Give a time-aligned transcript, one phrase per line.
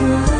[0.00, 0.39] through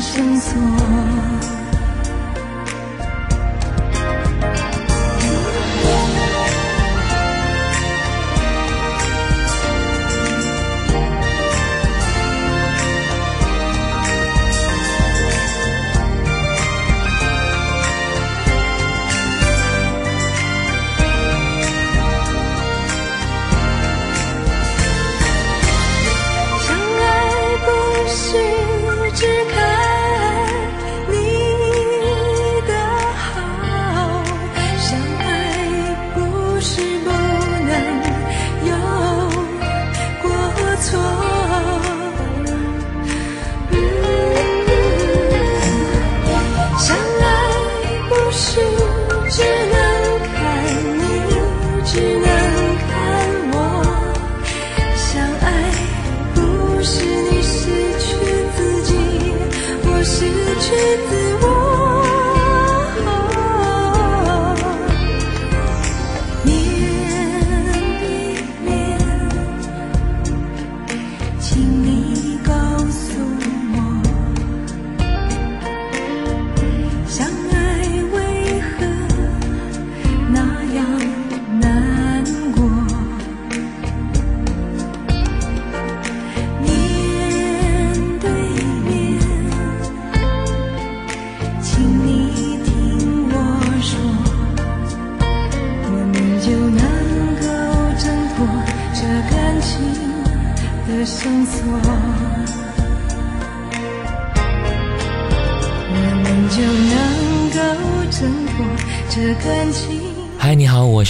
[0.00, 1.67] 嗨，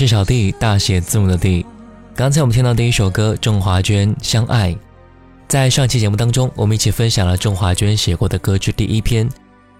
[0.08, 1.64] 小弟，大写字母的弟。
[2.16, 4.72] 刚才我们听到第一首歌，郑华娟《相爱》。
[5.46, 9.28] 在上期节目当中，我们一起分享了郑华娟写过的歌之第一篇。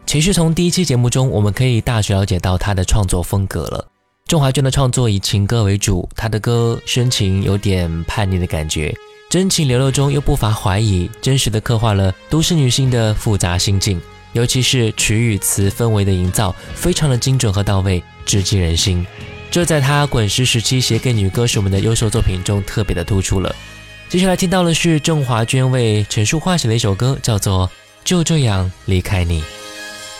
[0.04, 3.88] 其实从第一期节目中，我们可以大致了解到她的创作风格了。
[4.26, 8.94] 郑华娟的创作以情歌为主，她的歌深情，有点叛逆的感觉，
[9.30, 13.98] 真情流露中又不乏怀疑，真实的刻画了都市女性的复杂心境。
[14.34, 19.06] 尤其是曲与词氛围的营造，非常的精准和到位，直击人心。
[19.50, 23.54] 这在他滚石时期写给女歌手们的优秀作品中特别的突出了。
[24.08, 27.66] 接下来听到的是郑华娟为陈淑桦写的一首歌，叫做
[28.04, 29.42] 《就这样离开你》。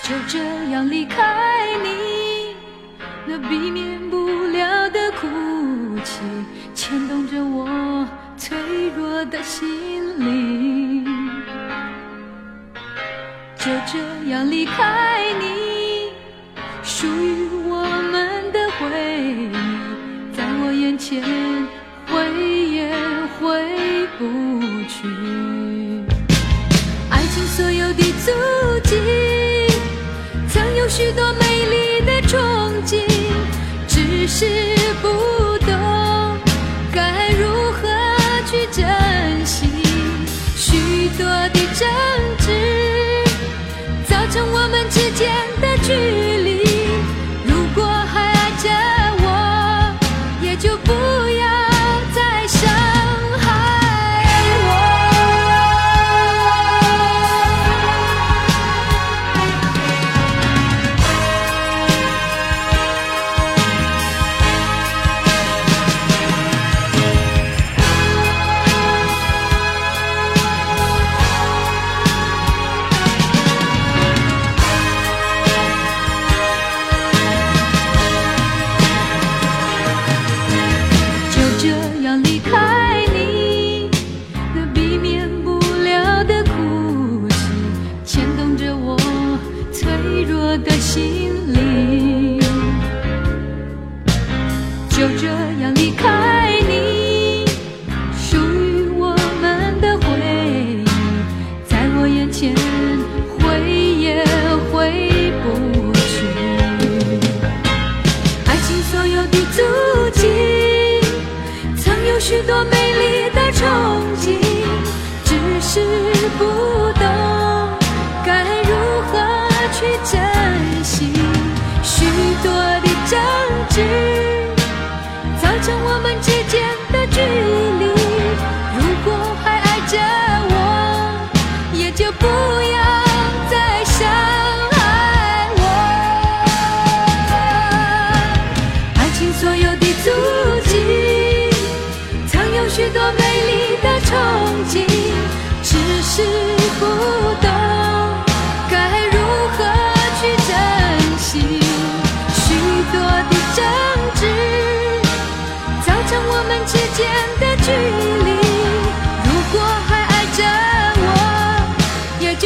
[0.03, 0.39] 就这
[0.71, 2.55] 样离开你，
[3.27, 4.17] 那避免不
[4.47, 5.27] 了的哭
[6.03, 6.21] 泣，
[6.75, 8.09] 牵动着我
[8.39, 8.57] 脆
[8.97, 9.67] 弱的心
[10.19, 11.05] 灵。
[13.59, 15.28] 就这样离开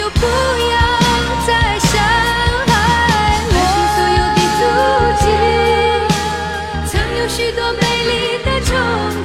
[0.02, 0.26] 就不要
[1.46, 1.92] 再伤
[2.66, 2.72] 害
[3.46, 3.54] 我。
[3.54, 3.54] 爱情
[3.94, 4.60] 所有的足
[5.22, 5.24] 迹，
[6.90, 8.12] 曾有许多美丽
[8.42, 8.68] 的憧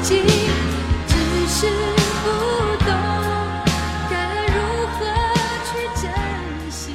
[0.04, 0.10] 憬，
[1.08, 1.12] 只
[1.50, 1.58] 是
[2.24, 2.26] 不
[2.86, 2.94] 懂
[4.08, 4.14] 该
[4.54, 4.56] 如
[5.00, 5.00] 何
[5.66, 5.70] 去
[6.00, 6.06] 珍
[6.70, 6.94] 惜。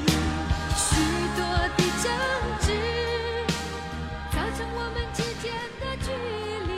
[0.77, 0.81] 许
[1.35, 1.43] 多
[1.77, 2.07] 的争
[2.61, 2.71] 执，
[4.31, 5.51] 造成我们之间
[5.81, 6.07] 的距
[6.69, 6.73] 离。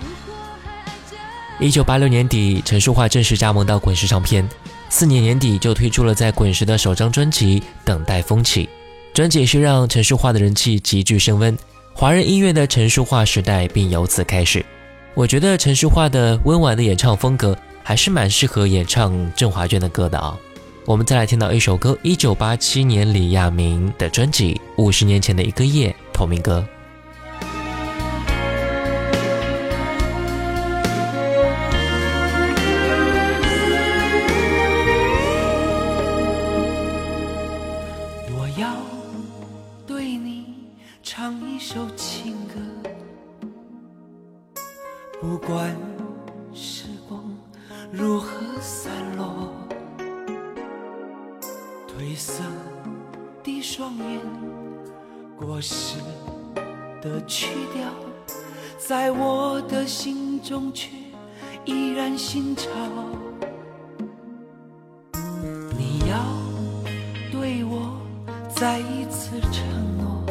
[0.00, 0.32] 如果
[0.64, 1.12] 还爱着
[1.60, 4.48] 一九八六年底，陈淑桦正式加盟到滚石唱片，
[4.98, 8.64] 四年年底就推出了在滚石的首张专辑《等待风起》。
[9.12, 11.54] 专辑是让陈淑桦的人气急剧升温，
[11.92, 14.64] 华人音乐的陈淑桦时代并由此开始。
[15.12, 20.34] 我觉得陈淑桦的温婉的演唱风格还是蛮适合演唱郑华娟的歌的啊。
[20.86, 26.66] 我们再来听到一首歌，一九八七年李亚明的专辑《五十年前的一个夜》同名歌。
[53.76, 54.18] 双眼，
[55.36, 55.98] 过时
[57.02, 57.90] 的曲调，
[58.78, 60.88] 在我的心中却
[61.66, 62.70] 依然新潮。
[65.76, 66.16] 你要。
[67.30, 68.00] 对我
[68.48, 69.62] 再一次承
[69.98, 70.24] 诺，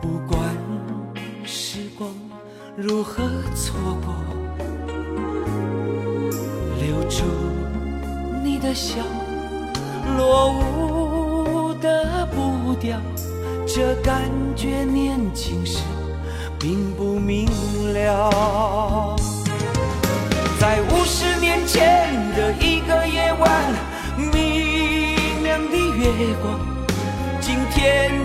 [0.00, 0.44] 不管
[1.44, 2.10] 时光
[2.76, 3.22] 如何
[3.54, 4.12] 错过，
[6.80, 7.22] 留住
[8.42, 8.96] 你的笑，
[10.18, 10.81] 落无
[12.82, 13.00] 掉，
[13.64, 15.78] 这感觉年轻时
[16.58, 17.48] 并不明
[17.94, 19.14] 了。
[20.58, 23.72] 在五十年前的一个夜晚，
[24.18, 26.58] 明亮的月光，
[27.40, 28.21] 今天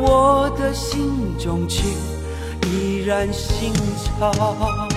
[0.00, 1.82] 我的心中却
[2.66, 3.72] 依然心
[4.18, 4.87] 潮。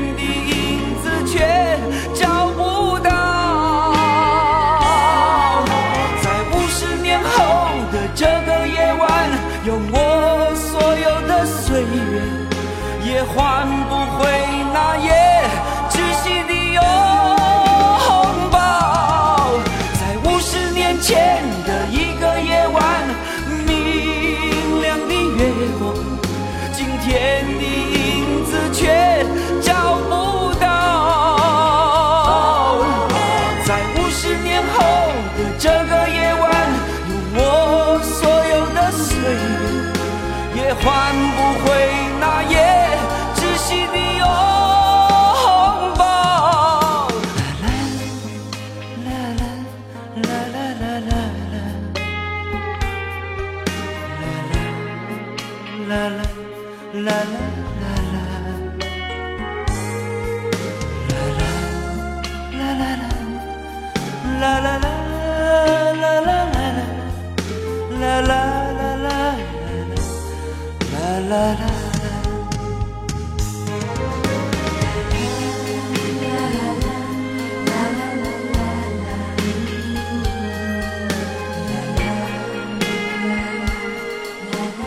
[0.00, 0.39] can be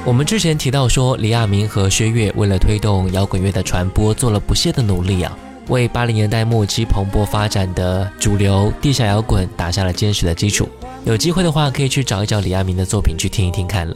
[0.05, 5.37] 我们之前提到说，李亚明和薛岳为了推动摇滚乐的传播，做了不懈的努力啊，
[5.69, 10.67] 为八零年代末期蓬勃发展的主流地下摇滚打下了坚实的基础。
[11.05, 13.95] 有机会的话，可以去找一找李亚明的作品去听一听看了。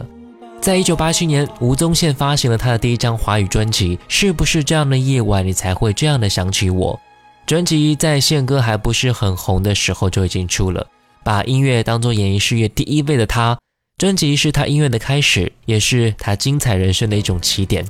[0.62, 6.94] 在一九八七年，吴宗宪发行了他的第一张华语专辑《是不是这样的夜晚，你才会这样的想起我》。
[7.46, 10.88] 专辑在宪哥还不是很红的时候就已经出了，
[11.26, 13.58] 把音乐当做演艺事业第一位的他。
[13.98, 17.84] 专辑是他音乐的开始，也是他精彩人生的一种起点。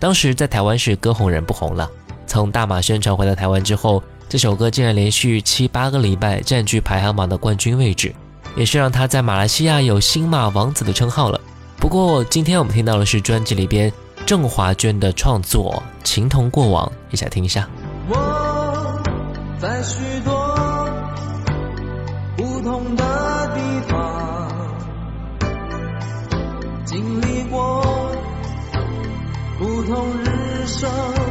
[0.00, 1.88] 当时在台湾是歌红人不红了。
[2.26, 8.12] 从大马宣传回到台湾之后，这首歌竟然连续七八个礼拜占据排行榜的冠军位置，
[8.56, 11.40] 也是让他在马来西亚有“新马王子”的称号了。
[11.76, 13.92] 不过今天我们听到的是专辑里边
[14.26, 17.70] 郑华娟的创作《情同过往》，一起来听一下。
[18.08, 19.00] 我
[19.60, 20.58] 在许多
[22.36, 23.21] 不同的
[29.86, 31.21] 同日升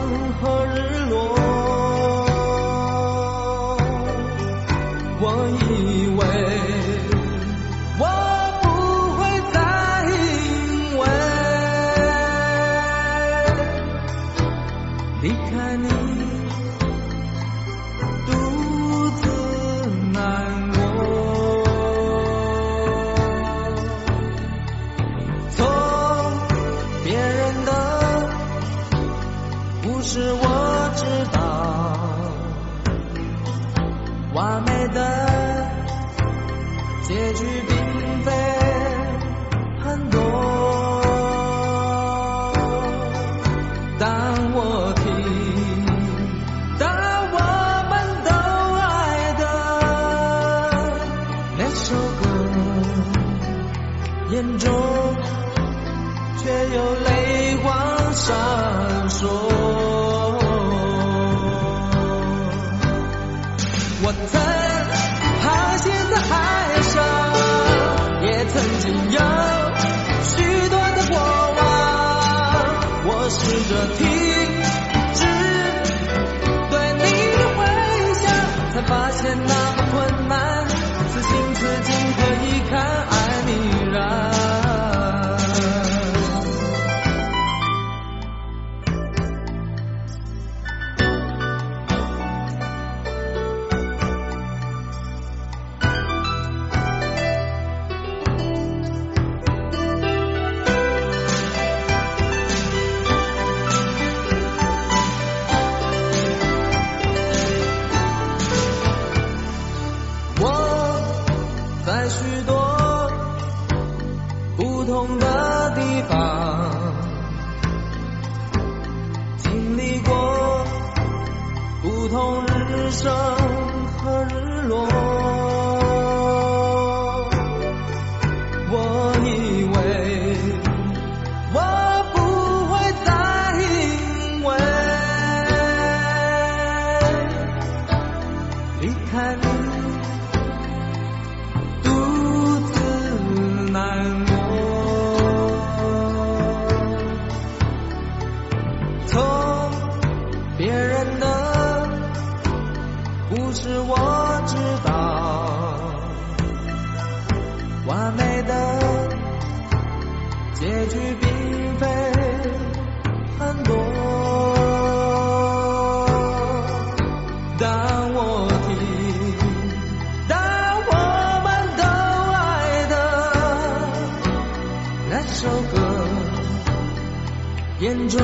[178.09, 178.19] 中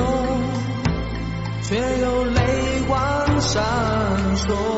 [1.63, 3.63] 却有泪光闪
[4.36, 4.77] 烁。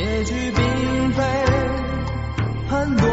[0.00, 1.22] 结局并非
[2.70, 3.04] 很多。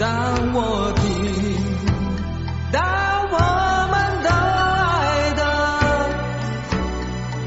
[0.00, 1.04] 当我听，
[2.72, 2.80] 到
[3.30, 3.38] 我
[3.92, 5.42] 们都爱的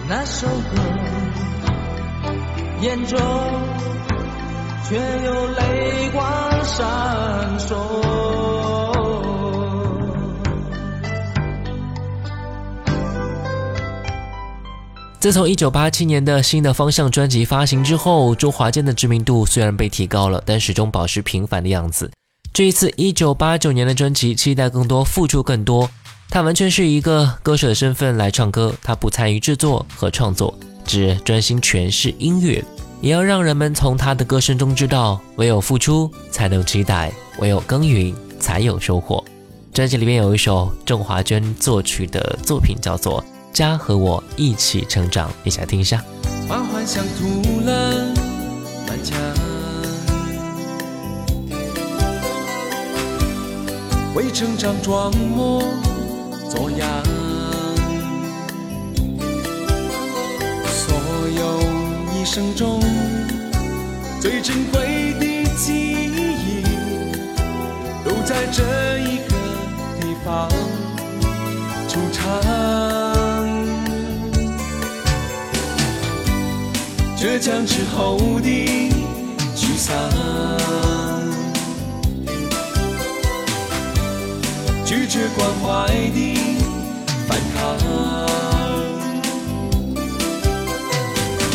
[0.08, 0.80] 那首歌，
[2.80, 3.20] 眼中
[4.88, 5.47] 却有
[15.28, 22.10] 自从1987年的新的方向专辑发行之后，周华健的知名度虽然被提高了，但始终保持平凡的样子。
[22.54, 25.92] 这一次1989年的专辑，期待更多，付出更多。
[26.30, 32.64] 他完全是一个歌手的身份来唱歌，他不参与制作和创作，只专心诠释音乐，
[33.02, 39.22] 也要让人们从他的歌声中知道，唯有付出才能期待，唯有耕耘才有收获。
[39.74, 43.22] 专辑里面有一首郑华娟作曲的作品，叫做。
[43.54, 46.04] 家和我一起成长，一起来听一下。
[46.48, 48.14] 把幻想涂了
[48.88, 49.18] 满墙，
[54.16, 55.62] 为成长装模
[56.50, 56.88] 作样。
[60.70, 60.96] 所
[61.36, 61.60] 有
[62.16, 62.80] 一生中
[64.22, 65.26] 最珍贵的
[65.58, 66.64] 记忆，
[68.06, 69.36] 都在这一个
[70.00, 70.48] 地方
[77.20, 78.92] 倔强之后的
[79.56, 79.92] 沮丧，
[84.86, 86.38] 拒绝关怀的
[87.28, 87.76] 反抗，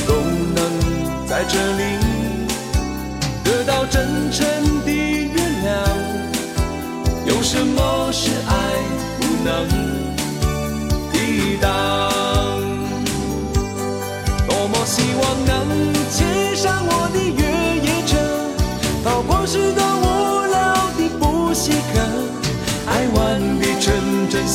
[0.05, 0.15] 都
[0.53, 0.59] 能
[1.29, 1.83] 在这里
[3.45, 4.82] 得到真诚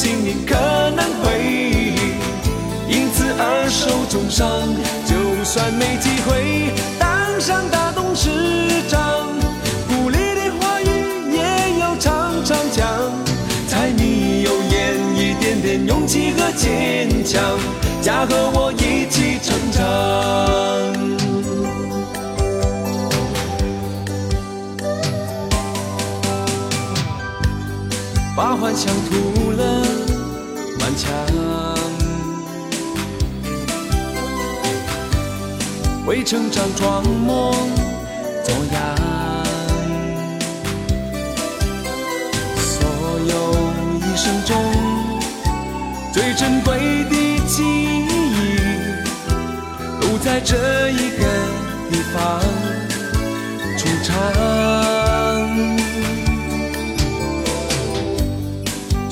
[0.08, 0.56] 心灵可
[0.96, 1.93] 能会
[2.88, 4.48] 因此而受重伤。
[5.04, 7.10] 就算没机会当
[7.41, 8.30] 上大董事
[8.88, 9.28] 长，
[9.89, 10.86] 鼓励的话语
[11.34, 12.88] 也要常常讲，
[13.67, 17.43] 柴米油盐一点点勇气和坚强。
[18.02, 19.84] 家和我一起成长。
[28.38, 29.87] 把幻想涂了
[30.88, 31.12] 顽强，
[36.06, 37.54] 为成长装模
[38.41, 38.95] 作样。
[42.56, 42.88] 所
[43.28, 43.34] 有
[44.00, 44.56] 一生中
[46.13, 48.56] 最珍贵的记忆，
[50.00, 51.26] 都在这一个
[51.91, 52.39] 地方
[53.78, 54.15] 出场，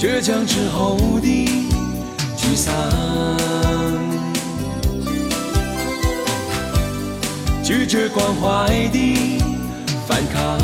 [0.06, 1.28] 倔强之后的
[2.38, 2.72] 沮丧，
[7.64, 9.42] 拒绝关怀的
[10.08, 10.60] 反抗，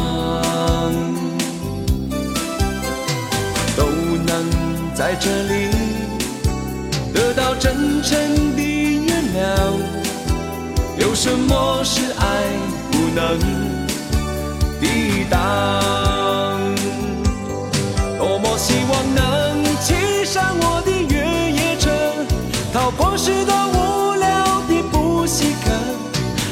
[3.76, 3.88] 都
[4.28, 4.46] 能
[4.94, 5.72] 在这里
[7.12, 9.44] 得到真诚的原谅。
[11.00, 12.44] 有什么是爱
[12.92, 13.40] 不能
[14.80, 16.01] 抵挡？
[18.62, 21.90] 希望能骑上我的越野车，
[22.72, 25.72] 逃过许多无聊的不习课。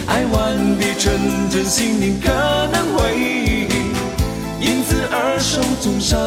[0.08, 2.32] 爱玩的纯真心灵可
[2.72, 3.70] 能会
[4.60, 6.20] 因此而受重伤。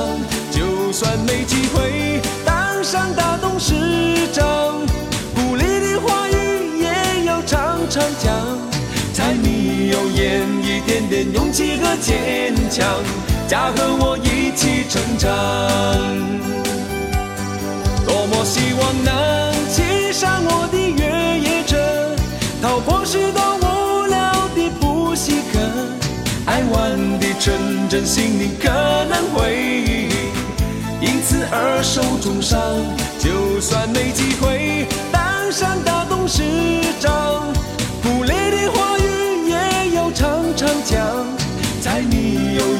[0.53, 3.75] 就算没机会当上大董事
[4.33, 4.45] 长。
[5.35, 8.33] 鼓励的话语也要常常讲，
[9.13, 12.87] 柴米油盐一点点勇气和坚强，
[13.53, 15.31] 家和我一起成长。
[18.07, 21.77] 多么希望能骑上我的越野车，
[22.63, 25.59] 逃过许多无聊的补习课。
[26.47, 28.71] 爱玩的纯真心灵可
[29.11, 30.09] 能会
[31.03, 32.59] 因此而受重伤。
[33.19, 36.43] 就算没机会当上大董事
[36.99, 37.53] 长。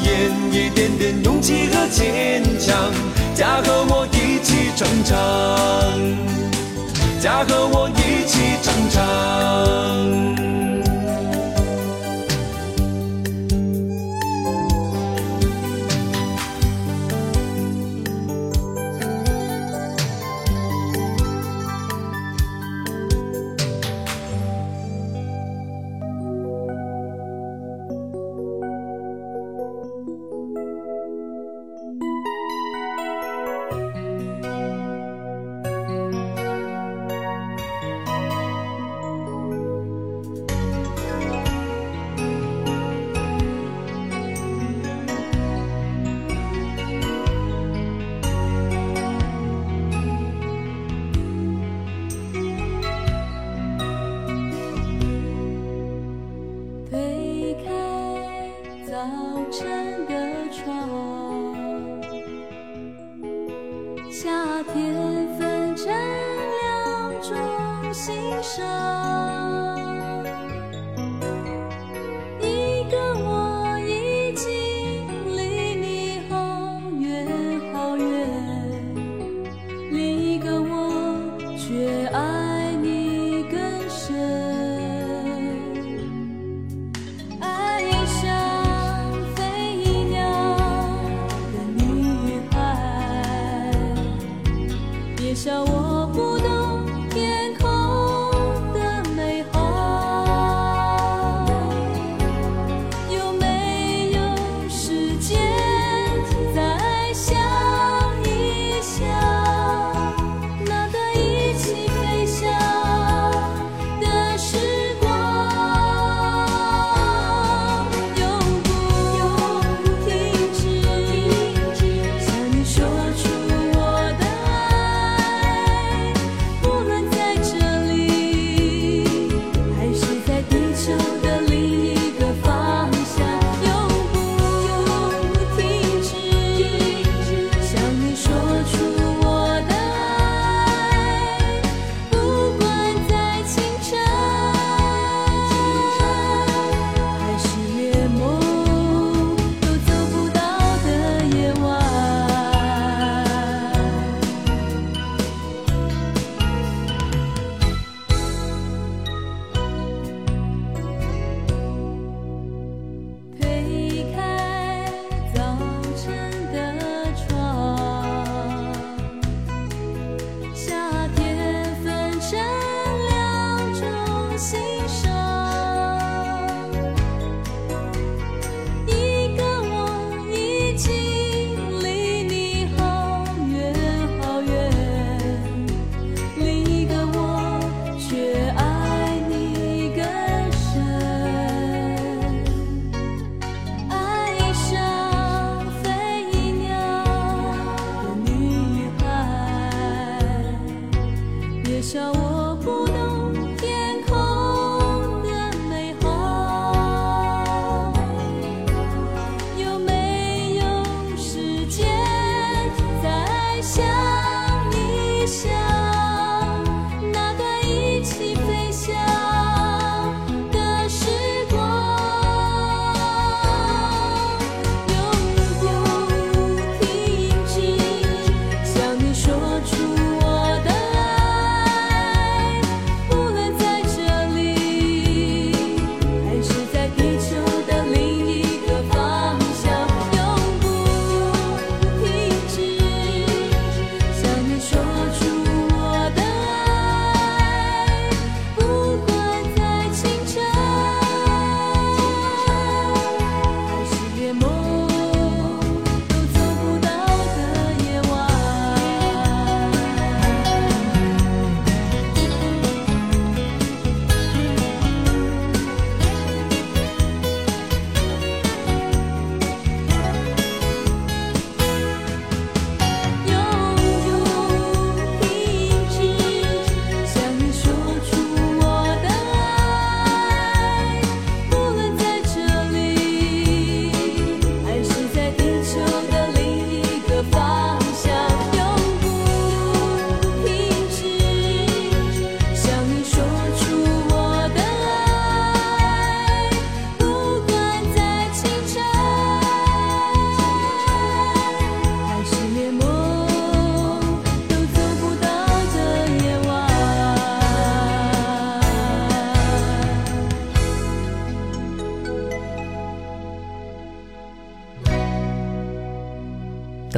[0.03, 2.91] 米油盐一点点勇气和坚强，
[3.33, 5.15] 家和我一起成长，
[7.21, 10.32] 家和我一起成长。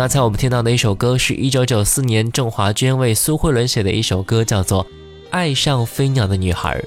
[0.06, 4.86] 刚才我们听到的一首歌是一九九四年郑华娟为苏慧伦写的一首歌，叫做
[5.32, 6.78] 《爱上飞鸟的女孩》。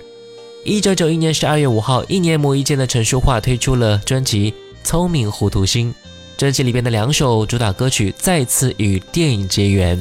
[0.65, 4.53] 一九九一年十二月五号，一年磨一剑的陈淑桦推出了专辑
[4.85, 5.93] 《聪明糊涂心》，
[6.39, 10.01] 专辑里边的两首主打歌曲再次与电影结缘。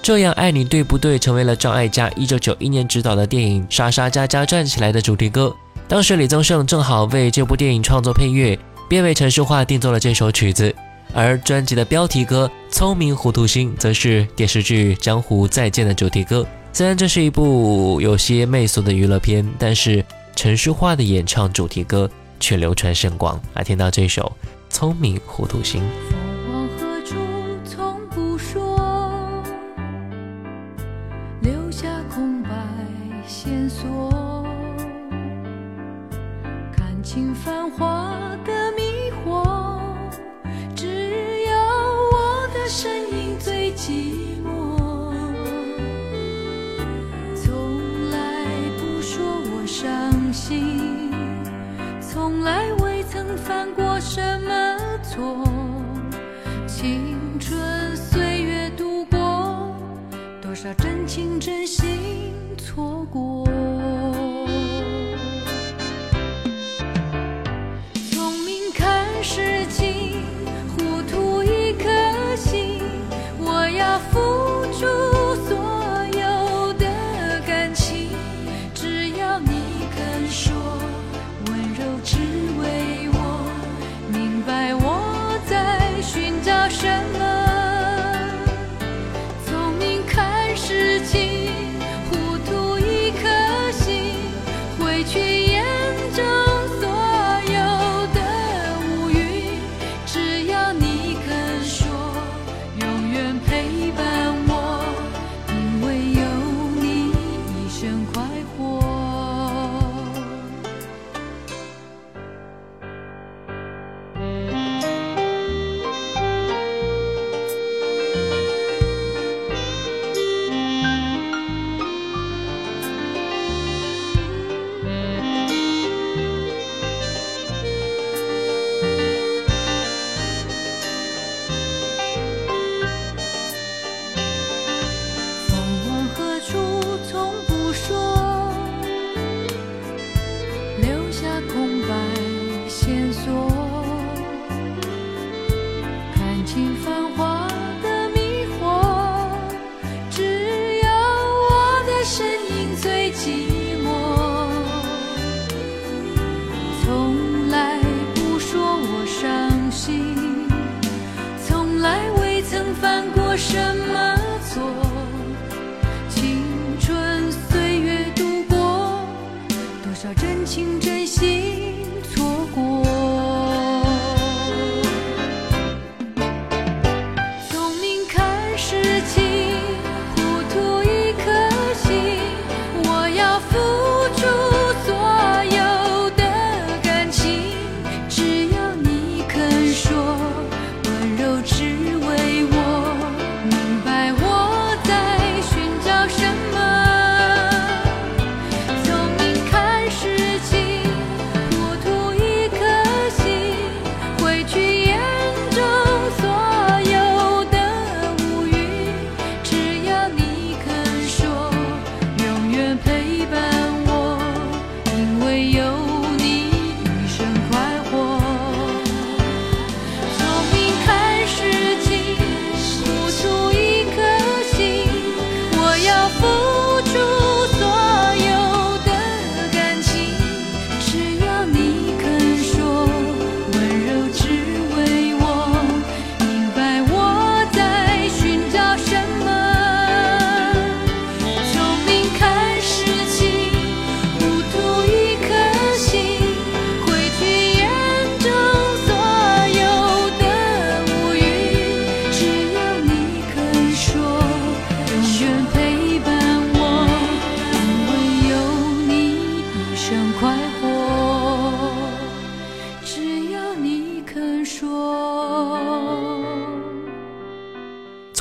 [0.00, 1.18] 这样爱你对不对？
[1.18, 5.54] 成为了张艾嘉一九九一年执导的电影《莎莎家家站起来》的主题歌。
[5.86, 10.74] 当时李宗盛正好为这部电影创作配乐，便为陈淑桦定做了这首曲子。
[11.16, 16.46] 而专辑的标题歌《聪明糊涂心》则是电视剧《江湖再见》的主题歌。
[16.74, 23.40] 虽然这是一部有些媚俗的娱乐片，但是陈淑桦的演唱主题歌却流传甚广。
[23.54, 24.30] 来听到这首
[24.68, 25.80] 《聪明糊涂心》。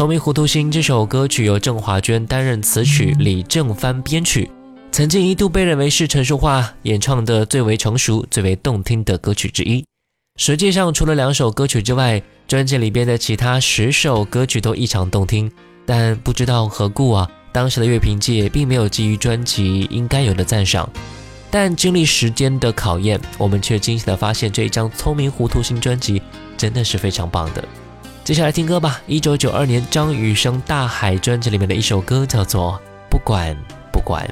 [0.06, 4.48] 聪明糊涂心》这首歌曲由郑华娟担任词曲，李正帆编曲，
[4.92, 9.84] 曾经一度被认为是陈淑桦演唱的最为成熟、最为动听的歌曲之一。
[10.38, 15.52] 实际上，除了两首歌曲之外，专辑里边的其他十首歌曲都异常动听。
[15.88, 20.88] 但不知道何故啊，当时的乐评界并没有基于专辑应该有的赞赏。
[21.50, 26.22] 但经历时间的考验，我们却惊喜地发现这一张《聪明糊涂心》专辑
[26.56, 27.68] 真的是非常棒的。
[28.26, 33.56] 接下来听歌吧一九九二年张雨生大海专辑里面的一首歌叫做不管
[33.92, 34.28] 不管。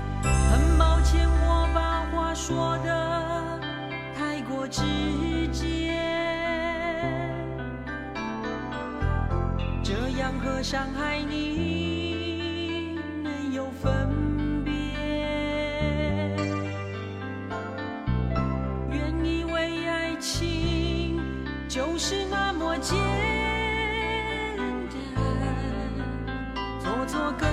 [27.06, 27.53] 做个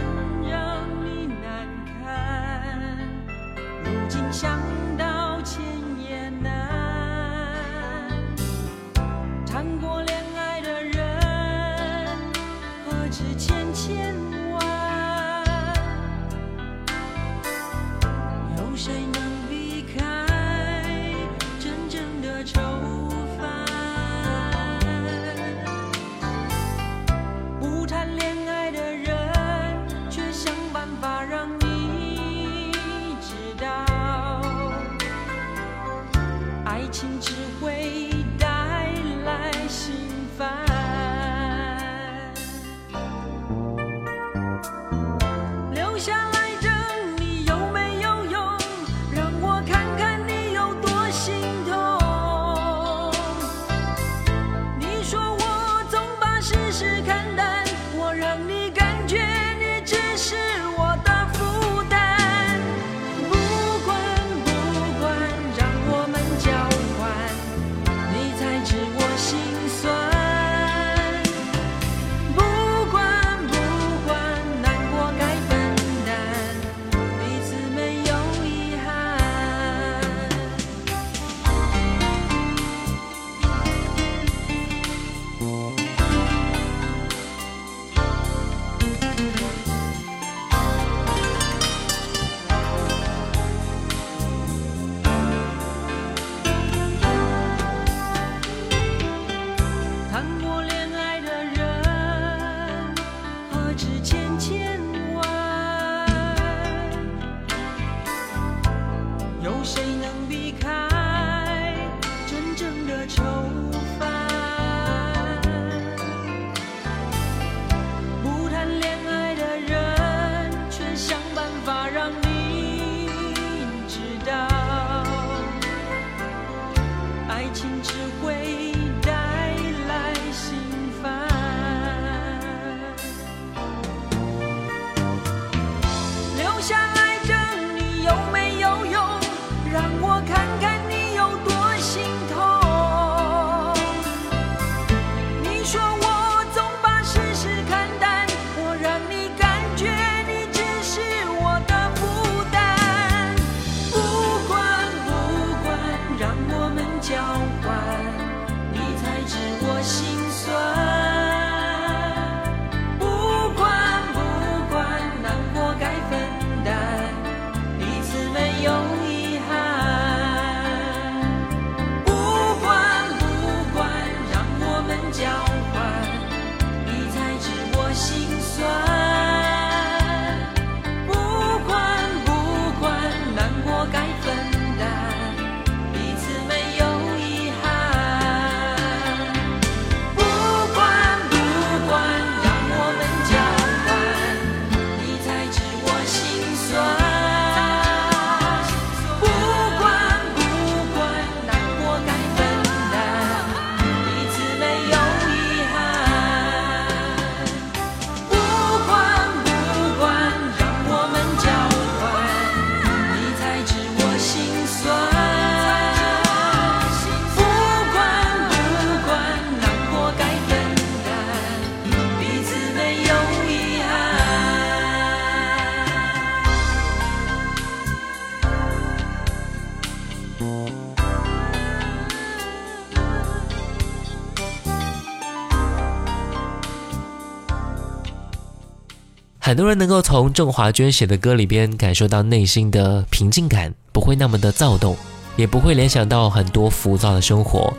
[239.51, 244.97] 很多人能够从郑华娟写的歌里边感受到内心的平静感，不会那么的躁动，
[245.35, 247.75] 也不会联想到很多浮躁的生活。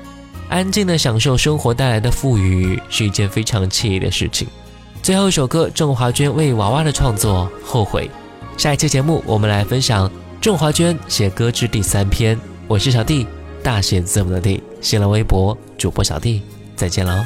[0.49, 4.49] 安静的享受生活带来的富裕是一件非常惬意的事情。
[5.01, 8.11] 最后一首歌，郑华娟为娃娃的创作《后悔》。
[8.61, 10.11] 下一期节目，我们来分享
[10.41, 12.37] 郑华娟写歌之第三篇。
[12.67, 13.25] 我是小弟，
[13.63, 16.41] 大写字母的弟，新浪微博主播小弟，
[16.75, 17.23] 再见喽。